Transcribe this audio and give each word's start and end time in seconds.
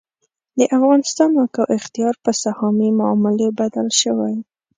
د 0.57 0.59
افغانستان 0.77 1.29
واک 1.33 1.55
او 1.61 1.67
اختیار 1.77 2.15
په 2.23 2.31
سهامي 2.43 2.89
معاملې 2.99 3.47
بدل 3.59 3.87
شوی. 4.01 4.35